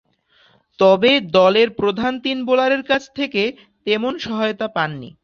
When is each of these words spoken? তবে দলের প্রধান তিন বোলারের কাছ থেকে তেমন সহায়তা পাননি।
তবে 0.79 1.11
দলের 1.31 1.69
প্রধান 1.71 2.13
তিন 2.19 2.37
বোলারের 2.45 2.83
কাছ 2.83 3.03
থেকে 3.15 3.43
তেমন 3.85 4.13
সহায়তা 4.17 4.67
পাননি। 4.75 5.09